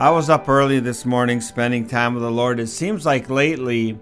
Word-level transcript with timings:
I 0.00 0.10
was 0.10 0.30
up 0.30 0.48
early 0.48 0.78
this 0.78 1.04
morning 1.04 1.40
spending 1.40 1.86
time 1.88 2.14
with 2.14 2.22
the 2.22 2.30
Lord. 2.30 2.60
It 2.60 2.68
seems 2.68 3.04
like 3.04 3.28
lately 3.28 3.98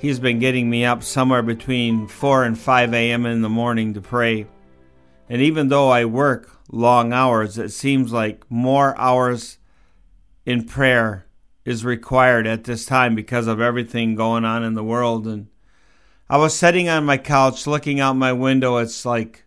He's 0.00 0.18
been 0.18 0.38
getting 0.38 0.70
me 0.70 0.86
up 0.86 1.02
somewhere 1.02 1.42
between 1.42 2.06
4 2.06 2.44
and 2.44 2.58
5 2.58 2.94
a.m. 2.94 3.26
in 3.26 3.42
the 3.42 3.50
morning 3.50 3.92
to 3.92 4.00
pray. 4.00 4.46
And 5.28 5.42
even 5.42 5.68
though 5.68 5.90
I 5.90 6.06
work 6.06 6.50
long 6.72 7.12
hours, 7.12 7.58
it 7.58 7.68
seems 7.68 8.10
like 8.10 8.50
more 8.50 8.98
hours 8.98 9.58
in 10.46 10.64
prayer 10.64 11.26
is 11.66 11.84
required 11.84 12.46
at 12.46 12.64
this 12.64 12.86
time 12.86 13.14
because 13.14 13.46
of 13.46 13.60
everything 13.60 14.14
going 14.14 14.46
on 14.46 14.64
in 14.64 14.72
the 14.72 14.82
world. 14.82 15.26
And 15.26 15.48
I 16.30 16.38
was 16.38 16.54
sitting 16.54 16.88
on 16.88 17.04
my 17.04 17.18
couch 17.18 17.66
looking 17.66 18.00
out 18.00 18.14
my 18.14 18.32
window. 18.32 18.78
It's 18.78 19.04
like 19.04 19.44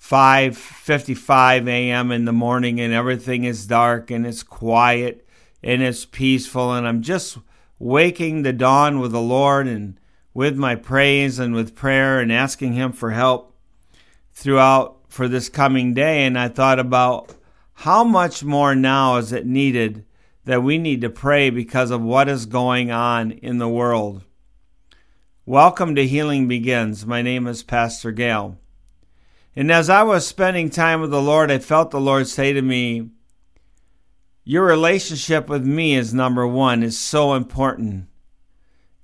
5:55 0.00 1.68
a.m. 1.68 2.10
in 2.10 2.24
the 2.24 2.32
morning 2.32 2.80
and 2.80 2.92
everything 2.92 3.44
is 3.44 3.64
dark 3.64 4.10
and 4.10 4.26
it's 4.26 4.42
quiet 4.42 5.23
and 5.64 5.82
it's 5.82 6.04
peaceful. 6.04 6.72
And 6.72 6.86
I'm 6.86 7.02
just 7.02 7.38
waking 7.78 8.42
the 8.42 8.52
dawn 8.52 9.00
with 9.00 9.12
the 9.12 9.20
Lord 9.20 9.66
and 9.66 9.98
with 10.34 10.56
my 10.56 10.74
praise 10.74 11.38
and 11.38 11.54
with 11.54 11.74
prayer 11.74 12.20
and 12.20 12.30
asking 12.30 12.74
Him 12.74 12.92
for 12.92 13.10
help 13.10 13.56
throughout 14.32 15.00
for 15.08 15.26
this 15.26 15.48
coming 15.48 15.94
day. 15.94 16.26
And 16.26 16.38
I 16.38 16.48
thought 16.48 16.78
about 16.78 17.34
how 17.78 18.04
much 18.04 18.44
more 18.44 18.74
now 18.74 19.16
is 19.16 19.32
it 19.32 19.46
needed 19.46 20.04
that 20.44 20.62
we 20.62 20.76
need 20.76 21.00
to 21.00 21.10
pray 21.10 21.48
because 21.48 21.90
of 21.90 22.02
what 22.02 22.28
is 22.28 22.46
going 22.46 22.90
on 22.90 23.32
in 23.32 23.58
the 23.58 23.68
world. 23.68 24.22
Welcome 25.46 25.94
to 25.94 26.06
Healing 26.06 26.46
Begins. 26.46 27.06
My 27.06 27.22
name 27.22 27.46
is 27.46 27.62
Pastor 27.62 28.12
Gail. 28.12 28.58
And 29.56 29.70
as 29.70 29.88
I 29.88 30.02
was 30.02 30.26
spending 30.26 30.68
time 30.68 31.00
with 31.00 31.10
the 31.10 31.22
Lord, 31.22 31.50
I 31.50 31.58
felt 31.58 31.90
the 31.90 32.00
Lord 32.00 32.26
say 32.26 32.52
to 32.52 32.60
me, 32.60 33.10
your 34.44 34.64
relationship 34.64 35.48
with 35.48 35.64
me 35.64 35.94
is 35.94 36.12
number 36.12 36.46
one, 36.46 36.82
is 36.82 36.98
so 36.98 37.34
important. 37.34 38.06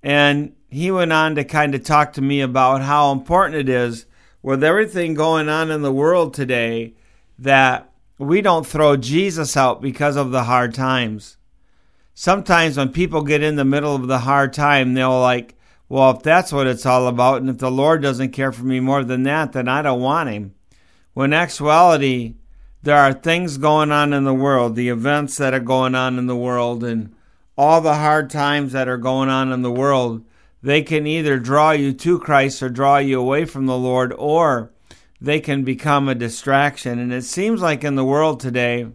And 0.03 0.55
he 0.69 0.91
went 0.91 1.13
on 1.13 1.35
to 1.35 1.45
kind 1.45 1.75
of 1.75 1.83
talk 1.83 2.13
to 2.15 2.23
me 2.23 2.41
about 2.41 2.83
how 2.83 3.13
important 3.13 3.57
it 3.57 3.69
is 3.69 4.07
with 4.43 4.63
everything 4.63 5.15
going 5.15 5.49
on 5.49 5.71
in 5.71 5.83
the 5.83 5.93
world 5.93 6.35
today 6.35 6.95
that 7.39 7.91
we 8.19 8.43
don't 8.43 8.67
throw 8.67 8.97
Jesus 8.97 9.57
out 9.57 9.81
because 9.81 10.17
of 10.17 10.31
the 10.31 10.45
hard 10.45 10.75
times. 10.75 11.39
Sometimes 12.15 12.77
when 12.77 12.93
people 12.93 13.23
get 13.23 13.43
in 13.43 13.57
the 13.57 13.65
middle 13.65 13.95
of 13.95 14.07
the 14.07 14.19
hard 14.21 14.53
time, 14.53 14.93
they'll 14.93 15.21
like, 15.21 15.55
well, 15.89 16.11
if 16.11 16.23
that's 16.23 16.53
what 16.53 16.67
it's 16.67 16.85
all 16.85 17.09
about, 17.09 17.41
and 17.41 17.49
if 17.49 17.59
the 17.59 17.71
Lord 17.71 18.03
doesn't 18.03 18.31
care 18.31 18.53
for 18.53 18.65
me 18.65 18.79
more 18.79 19.03
than 19.05 19.23
that, 19.23 19.53
then 19.53 19.69
I 19.69 19.81
don't 19.81 20.03
want 20.03 20.29
him. 20.29 20.55
When 21.15 21.33
actuality, 21.33 22.35
there 22.83 22.97
are 22.97 23.13
things 23.13 23.59
going 23.59 23.93
on 23.93 24.13
in 24.13 24.25
the 24.25 24.35
world, 24.35 24.75
the 24.75 24.89
events 24.89 25.37
that 25.37 25.55
are 25.55 25.61
going 25.61 25.95
on 25.95 26.19
in 26.19 26.27
the 26.27 26.37
world, 26.37 26.83
and 26.83 27.15
all 27.57 27.81
the 27.81 27.97
hard 27.97 28.31
times 28.31 28.73
that 28.73 28.89
are 28.89 28.97
going 28.97 29.29
on 29.29 29.53
in 29.53 29.63
the 29.63 29.71
world, 29.71 30.25
they 30.63 30.83
can 30.83 31.07
either 31.07 31.39
draw 31.39 31.73
you 31.73 31.93
to 31.93 32.19
Christ 32.19 32.63
or 32.63 32.69
draw 32.69 32.99
you 32.99 33.21
away 33.21 33.45
from 33.45 33.67
the 33.67 33.77
Lord, 33.77 34.15
or 34.15 34.73
they 35.21 35.41
can 35.41 35.63
become 35.63 36.09
a 36.09 36.15
distraction. 36.15 36.99
And 36.99 37.13
it 37.13 37.25
seems 37.25 37.61
like 37.61 37.85
in 37.85 37.97
the 37.97 38.05
world 38.05 38.41
today, 38.41 38.89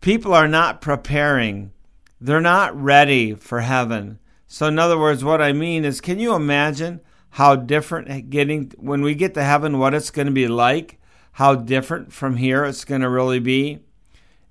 people 0.00 0.34
are 0.34 0.48
not 0.48 0.82
preparing, 0.82 1.72
they're 2.20 2.40
not 2.40 2.78
ready 2.78 3.34
for 3.34 3.60
heaven. 3.60 4.18
So, 4.46 4.66
in 4.66 4.78
other 4.78 4.98
words, 4.98 5.24
what 5.24 5.40
I 5.40 5.52
mean 5.52 5.86
is, 5.86 6.02
can 6.02 6.18
you 6.18 6.34
imagine 6.34 7.00
how 7.30 7.56
different 7.56 8.28
getting 8.28 8.70
when 8.76 9.00
we 9.00 9.14
get 9.14 9.32
to 9.34 9.42
heaven, 9.42 9.78
what 9.78 9.94
it's 9.94 10.10
going 10.10 10.26
to 10.26 10.32
be 10.32 10.46
like? 10.46 10.98
How 11.32 11.54
different 11.54 12.12
from 12.12 12.36
here 12.36 12.64
it's 12.64 12.84
going 12.84 13.00
to 13.00 13.08
really 13.08 13.40
be. 13.40 13.80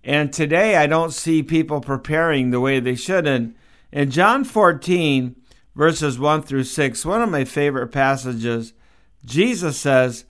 And 0.03 0.33
today 0.33 0.77
I 0.77 0.87
don't 0.87 1.13
see 1.13 1.43
people 1.43 1.81
preparing 1.81 2.49
the 2.49 2.59
way 2.59 2.79
they 2.79 2.95
should. 2.95 3.27
And 3.27 3.55
in 3.91 4.09
John 4.09 4.43
14, 4.43 5.35
verses 5.75 6.17
1 6.17 6.41
through 6.43 6.63
6, 6.63 7.05
one 7.05 7.21
of 7.21 7.29
my 7.29 7.45
favorite 7.45 7.89
passages, 7.89 8.73
Jesus 9.23 9.77
says, 9.77 10.25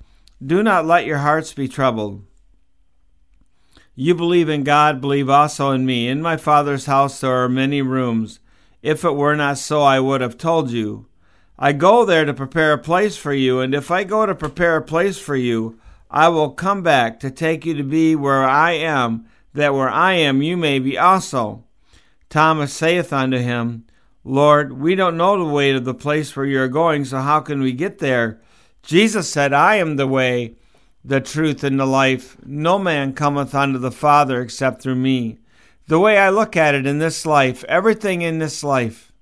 Do 0.46 0.62
not 0.62 0.86
let 0.86 1.06
your 1.06 1.20
hearts 1.20 1.54
be 1.54 1.68
troubled. 1.68 2.24
You 3.96 4.16
believe 4.16 4.50
in 4.50 4.64
God, 4.64 5.00
believe 5.00 5.30
also 5.30 5.72
in 5.72 5.86
me. 5.86 6.08
In 6.08 6.22
my 6.22 6.38
Father's 6.38 6.86
house 6.86 7.22
there 7.22 7.44
are 7.44 7.50
many 7.50 7.82
rooms. 7.82 8.40
If 8.82 9.06
it 9.06 9.16
were 9.16 9.36
not 9.36 9.58
so, 9.58 9.84
I 9.84 10.00
would 10.00 10.22
have 10.22 10.38
told 10.38 10.72
you. 10.72 11.08
I 11.60 11.74
go 11.74 12.04
there 12.06 12.26
to 12.26 12.34
prepare 12.34 12.74
a 12.74 12.78
place 12.80 13.16
for 13.16 13.34
you, 13.34 13.60
and 13.60 13.76
if 13.76 13.92
I 13.92 14.04
go 14.04 14.26
to 14.26 14.34
prepare 14.34 14.78
a 14.78 14.82
place 14.82 15.20
for 15.20 15.36
you, 15.36 15.80
I 16.14 16.28
will 16.28 16.52
come 16.52 16.84
back 16.84 17.22
to 17.22 17.32
take 17.32 17.66
you 17.66 17.74
to 17.76 17.84
be 17.84 18.16
where 18.16 18.44
I 18.44 18.74
am, 18.74 19.26
that 19.54 19.74
where 19.74 19.90
I 19.90 20.14
am 20.14 20.42
you 20.42 20.58
may 20.58 20.78
be 20.78 20.98
also. 20.98 21.64
Thomas 22.30 22.74
saith 22.74 23.14
unto 23.14 23.38
him, 23.38 23.86
Lord, 24.26 24.74
we 24.74 24.94
don't 24.94 25.16
know 25.16 25.38
the 25.38 25.52
way 25.52 25.72
to 25.72 25.80
the 25.80 25.94
place 25.94 26.36
where 26.36 26.46
you 26.46 26.62
are 26.62 26.68
going, 26.68 27.06
so 27.06 27.20
how 27.20 27.40
can 27.40 27.62
we 27.62 27.72
get 27.72 28.00
there? 28.00 28.42
Jesus 28.84 29.30
said, 29.30 29.54
I 29.54 29.76
am 29.76 29.96
the 29.96 30.06
way, 30.06 30.56
the 31.04 31.22
truth, 31.22 31.64
and 31.64 31.80
the 31.80 31.86
life. 31.86 32.38
No 32.46 32.78
man 32.78 33.14
cometh 33.14 33.56
unto 33.56 33.80
the 33.80 33.92
Father 33.92 34.42
except 34.42 34.82
through 34.82 34.96
me. 34.96 35.40
The 35.88 36.00
way 36.00 36.18
I 36.18 36.30
look 36.30 36.58
at 36.58 36.76
it 36.76 36.86
in 36.86 37.00
this 37.00 37.26
life, 37.26 37.64
everything 37.66 38.22
in 38.22 38.40
this 38.40 38.64
life 38.64 39.14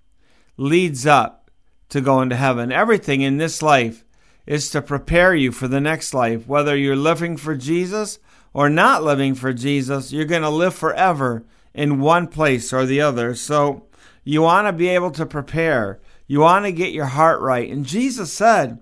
leads 0.57 1.06
up 1.06 1.50
to 1.89 2.01
going 2.01 2.29
to 2.29 2.35
heaven. 2.35 2.71
Everything 2.71 3.21
in 3.21 3.38
this 3.38 3.61
life 3.61 4.03
is 4.49 4.71
to 4.71 4.81
prepare 4.81 5.35
you 5.35 5.51
for 5.51 5.67
the 5.67 5.79
next 5.79 6.11
life. 6.11 6.47
Whether 6.47 6.75
you're 6.75 6.95
living 6.95 7.37
for 7.37 7.55
Jesus 7.55 8.17
or 8.51 8.67
not 8.67 9.03
living 9.03 9.35
for 9.35 9.53
Jesus, 9.53 10.11
you're 10.11 10.25
going 10.25 10.41
to 10.41 10.49
live 10.49 10.73
forever 10.73 11.45
in 11.71 11.99
one 11.99 12.27
place 12.27 12.73
or 12.73 12.88
the 12.88 12.99
other. 12.99 13.35
So 13.35 13.85
you 14.23 14.41
want 14.41 14.65
to 14.67 14.73
be 14.73 14.88
able 14.88 15.11
to 15.11 15.25
prepare. 15.27 15.99
You 16.25 16.39
want 16.39 16.65
to 16.65 16.71
get 16.71 16.93
your 16.93 17.05
heart 17.05 17.39
right. 17.41 17.69
And 17.69 17.85
Jesus 17.85 18.33
said, 18.33 18.79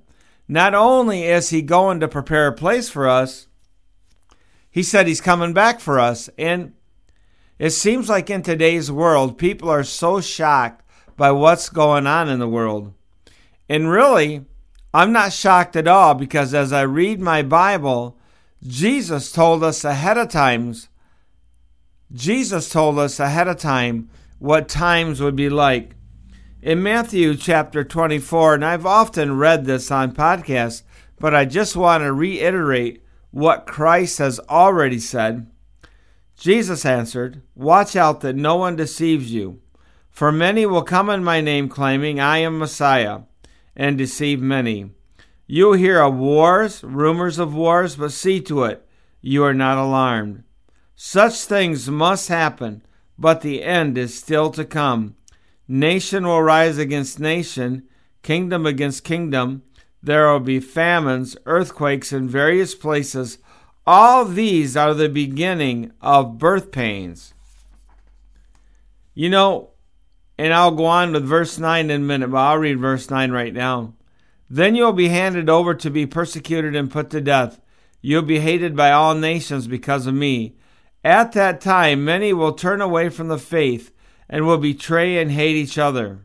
not 0.47 0.73
only 0.73 1.23
is 1.23 1.49
he 1.49 1.61
going 1.61 1.99
to 1.99 2.07
prepare 2.07 2.47
a 2.47 2.53
place 2.53 2.89
for 2.89 3.09
us, 3.09 3.47
he 4.71 4.83
said 4.83 5.05
he's 5.05 5.19
coming 5.19 5.51
back 5.51 5.81
for 5.81 5.99
us. 5.99 6.29
And 6.37 6.75
it 7.59 7.71
seems 7.71 8.07
like 8.07 8.29
in 8.29 8.41
today's 8.41 8.89
world, 8.89 9.37
people 9.37 9.69
are 9.69 9.83
so 9.83 10.21
shocked 10.21 10.85
by 11.17 11.31
what's 11.31 11.67
going 11.67 12.07
on 12.07 12.29
in 12.29 12.39
the 12.39 12.47
world. 12.47 12.93
And 13.67 13.91
really, 13.91 14.45
I'm 14.93 15.11
not 15.11 15.33
shocked 15.33 15.75
at 15.75 15.87
all 15.87 16.13
because 16.13 16.53
as 16.53 16.71
I 16.71 16.81
read 16.83 17.19
my 17.19 17.41
Bible, 17.41 18.17
Jesus 18.65 19.31
told 19.31 19.63
us 19.63 19.83
ahead 19.83 20.17
of 20.17 20.29
times, 20.29 20.87
Jesus 22.13 22.69
told 22.69 22.97
us 22.97 23.19
ahead 23.19 23.49
of 23.49 23.57
time 23.57 24.09
what 24.39 24.69
times 24.69 25.19
would 25.19 25.35
be 25.35 25.49
like. 25.49 25.91
In 26.61 26.81
Matthew 26.81 27.35
chapter 27.35 27.83
24, 27.83 28.55
and 28.55 28.65
I've 28.65 28.85
often 28.85 29.37
read 29.37 29.65
this 29.65 29.91
on 29.91 30.13
podcasts, 30.13 30.83
but 31.19 31.35
I 31.35 31.43
just 31.45 31.75
want 31.75 32.03
to 32.03 32.13
reiterate 32.13 33.03
what 33.31 33.67
Christ 33.67 34.19
has 34.19 34.39
already 34.49 34.99
said. 34.99 35.51
Jesus 36.37 36.85
answered, 36.85 37.41
Watch 37.55 37.95
out 37.95 38.21
that 38.21 38.35
no 38.35 38.55
one 38.55 38.77
deceives 38.77 39.33
you, 39.33 39.59
for 40.09 40.31
many 40.31 40.65
will 40.65 40.83
come 40.83 41.09
in 41.09 41.23
my 41.23 41.41
name 41.41 41.67
claiming, 41.67 42.19
I 42.19 42.37
am 42.39 42.57
Messiah 42.57 43.21
and 43.77 43.97
deceive 43.97 44.41
many. 44.41 44.89
You 45.45 45.71
hear 45.73 46.01
of 46.01 46.15
wars, 46.15 46.83
rumors 46.83 47.39
of 47.39 47.53
wars, 47.55 47.95
but 47.95 48.11
see 48.11 48.41
to 48.41 48.65
it 48.65 48.85
you 49.21 49.43
are 49.43 49.53
not 49.53 49.77
alarmed. 49.77 50.43
Such 50.95 51.43
things 51.43 51.89
must 51.89 52.27
happen, 52.27 52.81
but 53.17 53.41
the 53.41 53.63
end 53.63 53.97
is 53.97 54.17
still 54.17 54.49
to 54.51 54.65
come. 54.65 55.15
Nation 55.67 56.25
will 56.25 56.41
rise 56.41 56.77
against 56.77 57.19
nation, 57.19 57.83
kingdom 58.23 58.65
against 58.65 59.03
kingdom. 59.03 59.63
There 60.01 60.31
will 60.31 60.39
be 60.39 60.59
famines, 60.59 61.37
earthquakes 61.45 62.11
in 62.11 62.27
various 62.27 62.73
places. 62.73 63.37
All 63.85 64.25
these 64.25 64.75
are 64.75 64.93
the 64.93 65.09
beginning 65.09 65.91
of 66.01 66.37
birth 66.37 66.71
pains. 66.71 67.33
You 69.13 69.29
know, 69.29 69.71
and 70.37 70.53
I'll 70.53 70.71
go 70.71 70.85
on 70.85 71.11
with 71.13 71.25
verse 71.25 71.57
9 71.57 71.89
in 71.89 72.01
a 72.01 72.03
minute, 72.03 72.29
but 72.29 72.37
I'll 72.37 72.57
read 72.57 72.79
verse 72.79 73.09
9 73.09 73.31
right 73.31 73.53
now. 73.53 73.93
Then 74.49 74.75
you'll 74.75 74.93
be 74.93 75.09
handed 75.09 75.49
over 75.49 75.73
to 75.73 75.89
be 75.89 76.05
persecuted 76.05 76.75
and 76.75 76.91
put 76.91 77.09
to 77.09 77.21
death. 77.21 77.59
You'll 78.01 78.21
be 78.21 78.39
hated 78.39 78.75
by 78.75 78.91
all 78.91 79.15
nations 79.15 79.67
because 79.67 80.07
of 80.07 80.13
me. 80.13 80.55
At 81.03 81.31
that 81.33 81.59
time, 81.61 82.05
many 82.05 82.33
will 82.33 82.53
turn 82.53 82.81
away 82.81 83.09
from 83.09 83.27
the 83.27 83.39
faith 83.39 83.91
and 84.29 84.45
will 84.45 84.57
betray 84.57 85.17
and 85.17 85.31
hate 85.31 85.55
each 85.55 85.77
other. 85.77 86.19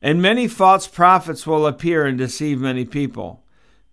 And 0.00 0.22
many 0.22 0.46
false 0.46 0.86
prophets 0.86 1.46
will 1.46 1.66
appear 1.66 2.06
and 2.06 2.18
deceive 2.18 2.60
many 2.60 2.84
people. 2.84 3.44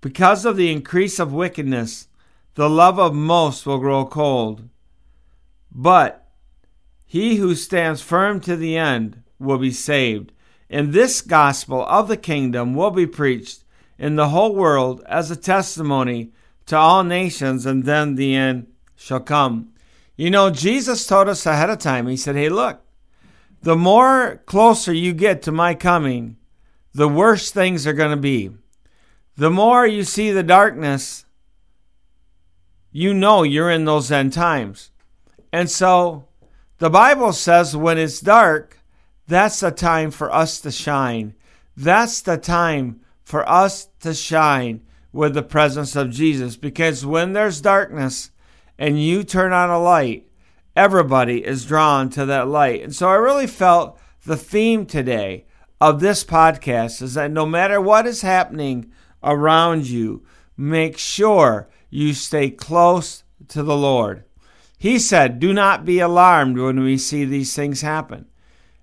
Because 0.02 0.46
of 0.46 0.56
the 0.56 0.72
increase 0.72 1.18
of 1.20 1.34
wickedness, 1.34 2.08
the 2.54 2.70
love 2.70 3.00
of 3.00 3.16
most 3.16 3.66
will 3.66 3.80
grow 3.80 4.06
cold. 4.06 4.70
But 5.72 6.25
he 7.06 7.36
who 7.36 7.56
stands 7.56 8.02
firm 8.02 8.40
to 8.42 8.56
the 8.56 8.78
end 8.78 9.22
will 9.40 9.58
be 9.58 9.72
saved. 9.72 10.32
And 10.70 10.94
this 10.94 11.22
gospel 11.22 11.86
of 11.86 12.08
the 12.08 12.18
kingdom 12.18 12.74
will 12.74 12.92
be 12.92 13.08
preached 13.08 13.64
in 13.98 14.16
the 14.16 14.30
whole 14.30 14.56
world 14.56 15.04
as 15.06 15.30
a 15.30 15.36
testimony 15.36 16.32
to 16.66 16.76
all 16.76 17.04
nations, 17.04 17.66
and 17.66 17.84
then 17.84 18.16
the 18.16 18.36
end 18.36 18.68
shall 18.96 19.20
come. 19.20 19.72
You 20.16 20.32
know, 20.32 20.50
Jesus 20.50 21.06
told 21.06 21.30
us 21.30 21.46
ahead 21.46 21.70
of 21.70 21.80
time, 21.80 22.08
He 22.08 22.18
said, 22.18 22.36
Hey, 22.36 22.50
look, 22.50 22.82
the 23.62 23.76
more 23.76 24.42
closer 24.46 24.94
you 24.94 25.14
get 25.14 25.42
to 25.44 25.52
my 25.52 25.76
coming, 25.76 26.38
the 26.94 27.10
worse 27.10 27.52
things 27.52 27.86
are 27.86 27.94
going 27.94 28.12
to 28.12 28.18
be. 28.18 28.52
The 29.38 29.52
more 29.52 29.86
you 29.86 30.04
see 30.04 30.32
the 30.32 30.44
darkness, 30.44 31.26
you 32.92 33.14
know 33.14 33.44
you're 33.44 33.70
in 33.70 33.84
those 33.84 34.12
end 34.12 34.32
times. 34.32 34.92
And 35.52 35.70
so 35.70 36.28
the 36.78 36.90
Bible 36.90 37.34
says 37.34 37.76
when 37.76 37.98
it's 37.98 38.20
dark, 38.20 38.80
that's 39.28 39.60
the 39.60 39.72
time 39.72 40.12
for 40.12 40.34
us 40.34 40.60
to 40.62 40.72
shine. 40.72 41.34
That's 41.76 42.22
the 42.22 42.38
time 42.38 43.02
for 43.24 43.48
us 43.50 43.88
to 44.02 44.14
shine 44.14 44.82
with 45.12 45.34
the 45.34 45.44
presence 45.44 45.96
of 45.96 46.12
Jesus. 46.12 46.58
Because 46.58 47.06
when 47.06 47.34
there's 47.34 47.62
darkness 47.62 48.32
and 48.78 49.02
you 49.02 49.24
turn 49.24 49.54
on 49.54 49.70
a 49.70 49.80
light, 49.80 50.30
everybody 50.76 51.46
is 51.46 51.66
drawn 51.66 52.10
to 52.10 52.26
that 52.26 52.48
light. 52.48 52.84
And 52.84 52.94
so 52.94 53.10
I 53.10 53.16
really 53.16 53.48
felt 53.48 53.98
the 54.26 54.38
theme 54.38 54.86
today 54.86 55.46
of 55.80 56.00
this 56.00 56.24
podcast 56.24 57.02
is 57.02 57.14
that 57.14 57.32
no 57.32 57.46
matter 57.46 57.80
what 57.80 58.06
is 58.06 58.22
happening 58.22 58.92
around 59.24 59.88
you, 59.88 60.24
make 60.58 60.98
sure 60.98 61.70
you 61.90 62.14
stay 62.14 62.50
close 62.50 63.24
to 63.50 63.64
the 63.64 63.78
Lord. 63.78 64.24
He 64.78 65.00
said, 65.00 65.40
Do 65.40 65.54
not 65.54 65.86
be 65.86 66.00
alarmed 66.00 66.58
when 66.58 66.82
we 66.82 66.98
see 66.98 67.26
these 67.26 67.56
things 67.56 67.82
happen. 67.82 68.28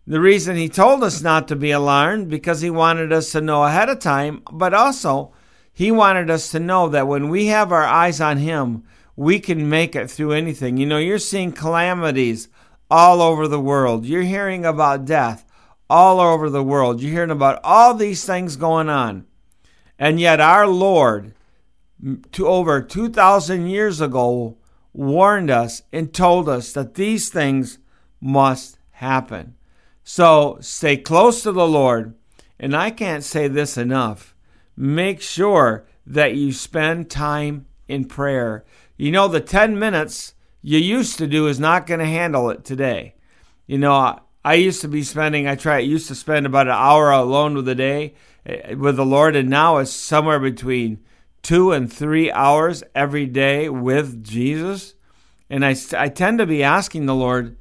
The 0.07 0.21
reason 0.21 0.57
he 0.57 0.69
told 0.69 1.05
us 1.05 1.23
not 1.23 1.47
to 1.49 1.57
be 1.57 1.71
alarmed 1.71 2.29
because 2.29 2.61
he 2.61 2.71
wanted 2.71 3.13
us 3.13 3.31
to 3.33 3.41
know 3.41 3.65
ahead 3.65 3.89
of 3.89 4.01
time, 4.01 4.43
but 4.51 4.75
also 4.75 5.33
he 5.73 5.93
wanted 5.93 6.29
us 6.29 6.51
to 6.51 6.61
know 6.61 6.89
that 6.89 7.07
when 7.07 7.29
we 7.29 7.47
have 7.47 7.71
our 7.71 7.85
eyes 7.85 8.21
on 8.21 8.39
him, 8.39 8.83
we 9.15 9.39
can 9.39 9.69
make 9.69 9.95
it 9.95 10.11
through 10.11 10.33
anything. 10.33 10.77
You 10.77 10.87
know, 10.87 10.99
you're 10.99 11.19
seeing 11.19 11.53
calamities 11.53 12.49
all 12.91 13.23
over 13.23 13.47
the 13.47 13.61
world. 13.61 14.05
You're 14.05 14.23
hearing 14.23 14.65
about 14.65 15.05
death 15.05 15.45
all 15.89 16.21
over 16.21 16.51
the 16.51 16.63
world. 16.63 17.01
You're 17.01 17.13
hearing 17.13 17.31
about 17.31 17.61
all 17.63 17.95
these 17.95 18.25
things 18.25 18.57
going 18.57 18.89
on. 18.89 19.27
And 19.99 20.19
yet 20.19 20.41
our 20.41 20.67
Lord 20.67 21.35
to 22.33 22.47
over 22.49 22.83
2000 22.83 23.67
years 23.67 24.01
ago 24.01 24.57
warned 24.93 25.51
us 25.51 25.83
and 25.93 26.13
told 26.13 26.49
us 26.49 26.73
that 26.73 26.95
these 26.95 27.29
things 27.29 27.79
must 28.21 28.79
happen. 28.93 29.55
So 30.05 30.59
stay 30.61 30.97
close 30.97 31.43
to 31.43 31.53
the 31.53 31.67
Lord. 31.67 32.15
And 32.59 32.77
I 32.77 32.91
can't 32.91 33.25
say 33.25 33.49
this 33.49 33.77
enough. 33.77 34.35
Make 34.77 35.21
sure 35.21 35.85
that 36.07 36.35
you 36.35 36.53
spend 36.53 37.11
time 37.11 37.67
in 37.89 38.05
prayer. 38.05 38.65
You 38.97 39.11
know, 39.11 39.29
the 39.29 39.41
10 39.41 39.79
minutes 39.79 40.35
you 40.63 40.79
used 40.79 41.19
to 41.19 41.27
do 41.27 41.49
is 41.49 41.59
not 41.59 41.87
going 41.87 42.01
to 42.01 42.07
handle 42.07 42.51
it 42.51 42.65
today. 42.65 43.15
You 43.67 43.79
know, 43.79 44.21
I 44.45 44.55
used 44.55 44.81
to 44.83 44.89
be 44.89 45.03
spending, 45.03 45.47
I 45.47 45.57
try, 45.57 45.77
I 45.77 45.81
used 45.81 46.09
to 46.09 46.15
spend 46.15 46.47
about 46.47 46.67
an 46.67 46.75
hour 46.75 47.11
alone 47.11 47.55
with 47.55 47.65
the 47.65 47.75
day 47.75 48.15
eh, 48.47 48.75
with 48.75 48.97
the 48.97 49.05
Lord, 49.05 49.37
and 49.37 49.49
now 49.49 49.79
it's 49.79 49.91
somewhere 49.91 50.41
between 50.41 51.01
two 51.43 51.73
and 51.73 51.93
three 51.93 52.31
hours 52.31 52.83
every 52.95 53.27
day 53.27 53.69
with 53.69 54.25
Jesus. 54.25 54.95
And 55.51 55.65
I, 55.65 55.75
I 55.97 56.09
tend 56.09 56.39
to 56.39 56.47
be 56.47 56.63
asking 56.63 57.07
the 57.07 57.15
Lord, 57.15 57.57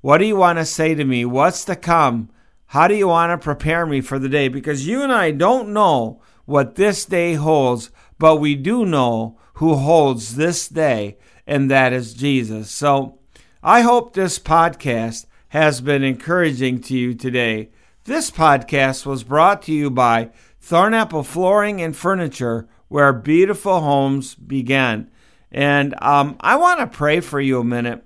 what 0.00 0.18
do 0.18 0.26
you 0.26 0.36
want 0.36 0.58
to 0.58 0.64
say 0.64 0.94
to 0.94 1.04
me? 1.04 1.24
What's 1.24 1.64
to 1.66 1.76
come? 1.76 2.30
How 2.66 2.88
do 2.88 2.94
you 2.94 3.08
want 3.08 3.30
to 3.30 3.44
prepare 3.44 3.86
me 3.86 4.00
for 4.00 4.18
the 4.18 4.28
day? 4.28 4.48
Because 4.48 4.86
you 4.86 5.02
and 5.02 5.12
I 5.12 5.30
don't 5.30 5.72
know 5.72 6.20
what 6.44 6.74
this 6.74 7.04
day 7.04 7.34
holds, 7.34 7.90
but 8.18 8.36
we 8.36 8.54
do 8.54 8.84
know 8.84 9.38
who 9.54 9.74
holds 9.74 10.36
this 10.36 10.68
day, 10.68 11.16
and 11.46 11.70
that 11.70 11.92
is 11.92 12.14
Jesus. 12.14 12.70
So 12.70 13.18
I 13.62 13.82
hope 13.82 14.12
this 14.12 14.38
podcast 14.38 15.26
has 15.48 15.80
been 15.80 16.02
encouraging 16.02 16.80
to 16.80 16.96
you 16.96 17.14
today. 17.14 17.70
This 18.04 18.30
podcast 18.30 19.06
was 19.06 19.24
brought 19.24 19.62
to 19.62 19.72
you 19.72 19.90
by 19.90 20.30
Thornapple 20.64 21.26
Flooring 21.26 21.82
and 21.82 21.94
Furniture, 21.94 22.66
where 22.88 23.12
beautiful 23.12 23.80
homes 23.80 24.34
begin. 24.34 25.10
And 25.52 25.94
um, 26.00 26.36
I 26.40 26.56
want 26.56 26.80
to 26.80 26.86
pray 26.86 27.20
for 27.20 27.38
you 27.38 27.60
a 27.60 27.64
minute 27.64 28.02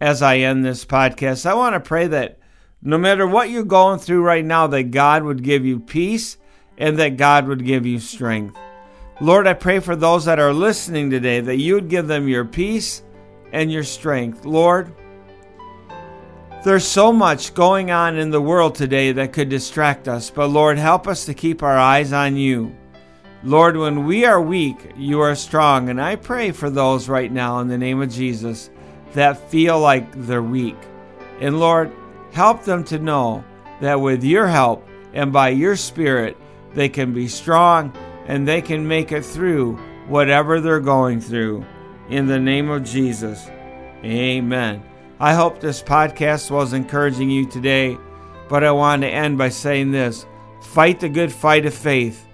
as 0.00 0.22
I 0.22 0.38
end 0.38 0.64
this 0.64 0.86
podcast. 0.86 1.44
I 1.44 1.52
want 1.52 1.74
to 1.74 1.80
pray 1.80 2.06
that 2.06 2.38
no 2.80 2.96
matter 2.96 3.26
what 3.26 3.50
you're 3.50 3.64
going 3.64 3.98
through 3.98 4.22
right 4.22 4.44
now, 4.44 4.66
that 4.68 4.84
God 4.84 5.24
would 5.24 5.42
give 5.42 5.66
you 5.66 5.78
peace 5.78 6.38
and 6.78 6.98
that 6.98 7.18
God 7.18 7.46
would 7.46 7.66
give 7.66 7.84
you 7.84 7.98
strength. 7.98 8.56
Lord, 9.20 9.46
I 9.46 9.52
pray 9.52 9.80
for 9.80 9.94
those 9.94 10.24
that 10.24 10.38
are 10.38 10.54
listening 10.54 11.10
today 11.10 11.40
that 11.40 11.58
you 11.58 11.74
would 11.74 11.90
give 11.90 12.08
them 12.08 12.26
your 12.26 12.46
peace 12.46 13.02
and 13.52 13.70
your 13.70 13.84
strength. 13.84 14.46
Lord, 14.46 14.94
there's 16.64 16.86
so 16.86 17.12
much 17.12 17.54
going 17.54 17.90
on 17.90 18.18
in 18.18 18.30
the 18.30 18.40
world 18.40 18.74
today 18.74 19.12
that 19.12 19.32
could 19.32 19.48
distract 19.48 20.08
us, 20.08 20.30
but 20.30 20.48
Lord, 20.48 20.78
help 20.78 21.08
us 21.08 21.24
to 21.24 21.34
keep 21.34 21.62
our 21.62 21.78
eyes 21.78 22.12
on 22.12 22.36
you. 22.36 22.76
Lord, 23.42 23.76
when 23.76 24.04
we 24.04 24.26
are 24.26 24.40
weak, 24.40 24.92
you 24.96 25.20
are 25.20 25.34
strong. 25.34 25.88
And 25.88 26.00
I 26.00 26.16
pray 26.16 26.50
for 26.50 26.68
those 26.68 27.08
right 27.08 27.32
now 27.32 27.60
in 27.60 27.68
the 27.68 27.78
name 27.78 28.02
of 28.02 28.12
Jesus 28.12 28.68
that 29.14 29.50
feel 29.50 29.80
like 29.80 30.12
they're 30.26 30.42
weak. 30.42 30.76
And 31.40 31.58
Lord, 31.58 31.90
help 32.32 32.64
them 32.64 32.84
to 32.84 32.98
know 32.98 33.42
that 33.80 34.00
with 34.00 34.22
your 34.22 34.46
help 34.46 34.86
and 35.14 35.32
by 35.32 35.48
your 35.48 35.76
Spirit, 35.76 36.36
they 36.74 36.90
can 36.90 37.14
be 37.14 37.28
strong 37.28 37.96
and 38.26 38.46
they 38.46 38.60
can 38.60 38.86
make 38.86 39.10
it 39.10 39.24
through 39.24 39.76
whatever 40.06 40.60
they're 40.60 40.80
going 40.80 41.20
through. 41.20 41.64
In 42.10 42.26
the 42.26 42.38
name 42.38 42.68
of 42.68 42.84
Jesus, 42.84 43.48
amen. 44.04 44.82
I 45.20 45.34
hope 45.34 45.60
this 45.60 45.82
podcast 45.82 46.50
was 46.50 46.72
encouraging 46.72 47.30
you 47.30 47.46
today, 47.46 47.98
but 48.48 48.64
I 48.64 48.72
want 48.72 49.02
to 49.02 49.08
end 49.08 49.38
by 49.38 49.50
saying 49.50 49.92
this 49.92 50.26
fight 50.62 50.98
the 50.98 51.08
good 51.08 51.32
fight 51.32 51.66
of 51.66 51.74
faith 51.74 52.26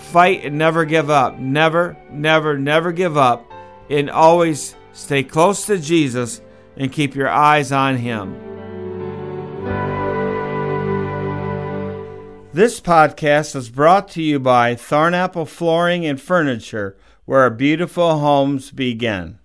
fight 0.00 0.44
and 0.44 0.58
never 0.58 0.84
give 0.84 1.10
up. 1.10 1.38
Never, 1.38 1.96
never, 2.10 2.58
never 2.58 2.92
give 2.92 3.16
up. 3.16 3.50
And 3.88 4.10
always 4.10 4.74
stay 4.92 5.22
close 5.22 5.66
to 5.66 5.78
Jesus 5.78 6.40
and 6.76 6.92
keep 6.92 7.14
your 7.14 7.28
eyes 7.28 7.72
on 7.72 7.96
Him. 7.96 8.34
This 12.52 12.80
podcast 12.80 13.54
is 13.54 13.68
brought 13.68 14.08
to 14.10 14.22
you 14.22 14.40
by 14.40 14.74
Thornapple 14.74 15.46
Flooring 15.46 16.04
and 16.04 16.20
Furniture, 16.20 16.96
where 17.24 17.48
beautiful 17.50 18.18
homes 18.18 18.72
begin. 18.72 19.39